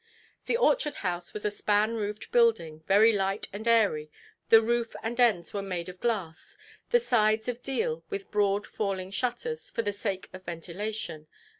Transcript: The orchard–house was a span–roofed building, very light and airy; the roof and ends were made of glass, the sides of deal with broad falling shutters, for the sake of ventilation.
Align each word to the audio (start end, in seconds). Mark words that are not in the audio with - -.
The 0.47 0.57
orchard–house 0.57 1.31
was 1.31 1.45
a 1.45 1.51
span–roofed 1.51 2.31
building, 2.31 2.81
very 2.87 3.13
light 3.13 3.47
and 3.53 3.67
airy; 3.67 4.09
the 4.49 4.59
roof 4.59 4.95
and 5.03 5.19
ends 5.19 5.53
were 5.53 5.61
made 5.61 5.89
of 5.89 5.99
glass, 6.01 6.57
the 6.89 6.99
sides 6.99 7.47
of 7.47 7.61
deal 7.61 8.03
with 8.09 8.31
broad 8.31 8.65
falling 8.65 9.11
shutters, 9.11 9.69
for 9.69 9.83
the 9.83 9.93
sake 9.93 10.27
of 10.33 10.43
ventilation. 10.43 11.27